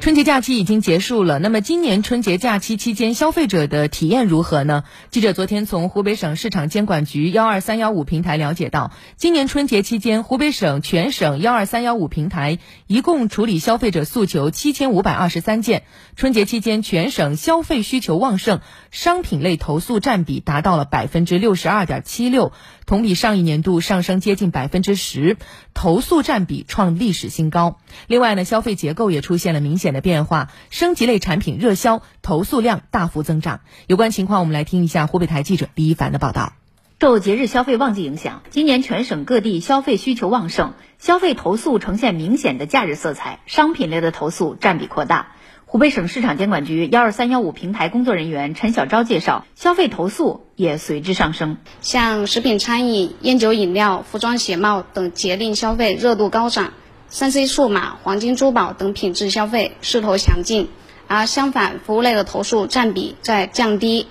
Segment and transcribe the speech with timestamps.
[0.00, 4.84] 春节假期已经结束了，那么今年春节假期期间消费者的体验如何呢？
[5.10, 15.82] 记者昨天从湖北省市场监管局幺二三幺五平台了解到，今年春节期间，湖北省全省幺二三幺五平台一共处理消费者诉求七千五百二十三件。
[16.16, 18.60] 春节期间，全省消费需求旺盛，
[18.90, 22.52] 商品类投诉占比达到了百分之六十二点七六，
[22.86, 25.36] 同比上一年度上升接近百分之十，
[25.74, 27.76] 投诉占比创历史新高。
[28.06, 29.89] 另外呢，消费结构也出现了明显。
[29.92, 33.60] 的变化，升级类产品热销，投诉量大幅增长。
[33.86, 36.52] 有关情况，我们来听一下湖北台记者李一凡的报道。
[37.00, 45.28] 受节日消费旺季影响，今年全省各地消费需求旺盛，消费投诉呈现明显的假日色彩，商品类的投诉占比扩大。
[45.64, 51.56] 湖北省市场监管局幺二三幺五平台工作人员陈小昭介绍，消费投诉也随之上升。
[51.80, 56.72] 像食品餐饮、烟酒饮料、服装鞋帽等节令消费热度高涨。
[57.12, 60.68] 三 C 数码、黄金珠宝等品质消费势头强劲，
[61.08, 64.06] 而相反，服务类的投诉占比在降低。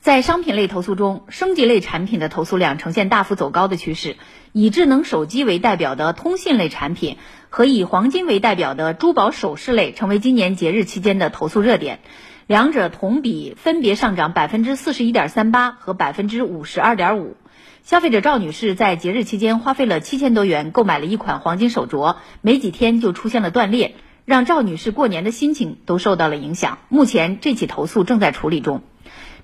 [0.00, 4.16] 在商品类投诉中，升级类产品的投诉量呈现大幅走高的趋势。
[4.50, 7.16] 以智能手机为代表的通信类产品
[7.48, 12.00] 和以黄金为代表的珠宝首饰类，成为今年节日期间的投诉热点。
[12.48, 17.36] 两者同比分别上涨百分之四十一点三八和百分之五十二点五。
[17.84, 26.78] 消费者赵女士在节日期间花费了七千多元购买了一款黄金手镯，没几天就出现了断裂，让赵女士过年的心情都受到了影响。
[26.88, 28.82] 目前这起投诉正在处理中。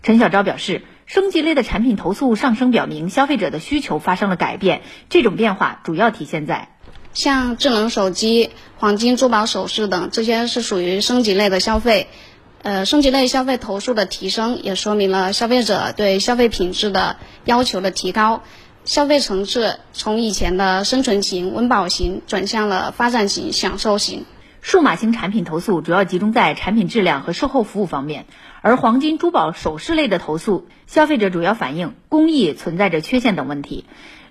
[0.04, 4.82] 陈小昭表示，升级类的产品投诉上升，表明消费者的需求发生了改变。
[5.08, 6.68] 这种变化主要体现在，
[7.12, 12.06] 像智能手机、黄金珠宝首饰等，这些是属于升级类的消费。
[12.62, 18.42] 呃，升级类消费投诉的提升，也说明了消费者对消费品质的要求的提高，
[18.84, 24.24] 消费层次从以前的生存型、温饱型转向了发展型、享受型。
[24.60, 28.26] 数码型产品投诉主要集中在产品质量和售后服务方面，
[28.60, 33.84] 而黄金、珠宝首饰类的投诉，消费者主要反映工艺存在着缺陷等问题。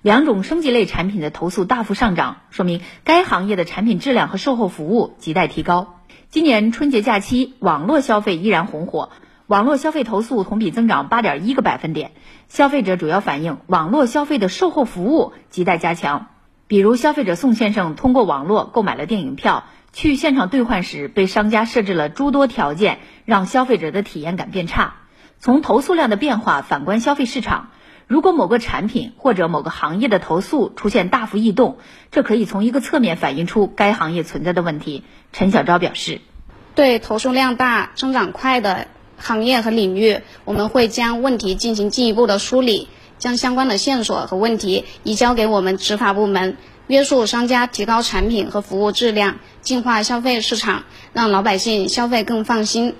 [0.07, 5.99] 两种升级类产品的投诉大幅上涨，说明该行业的产品质量和售后服务亟待提高。
[6.29, 9.09] 今年春节假期，网络消费依然红火，
[9.47, 12.11] 网络消费投诉同比增长八点一个百分点。
[12.47, 16.27] 消费者主要反映网络消费的售后服务亟待加强，
[16.67, 24.93] 比如消费者宋先生通过网络购买了电影票，去现场兑换时被商家设置了诸多条件，让消费者的体验感变差。
[25.37, 27.71] 从投诉量的变化反观消费市场。
[28.07, 31.77] 如果某个产品或者某个行业的投诉出现大幅异动，
[32.09, 35.03] 这可以从一个侧面反映出该行业存在的问题。
[35.33, 36.21] 陈小昭表示，
[36.73, 46.55] 对投诉量大、增长快的行业和领域，我们会将问题进行进一步的梳理，将相关的线索和问题移交给我们执法部门，
[46.87, 52.95] 约束商家提高产品和服务质量，净化消费市场，让老百姓消费更放心。